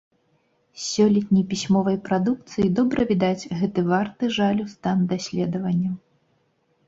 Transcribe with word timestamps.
З 0.83 0.83
сёлетняй 0.91 1.43
пісьмовай 1.51 1.97
прадукцыі 2.07 2.71
добра 2.79 3.05
відаць 3.11 3.49
гэты 3.59 3.79
варты 3.91 4.29
жалю 4.37 4.65
стан 4.73 5.03
даследаванняў. 5.11 5.93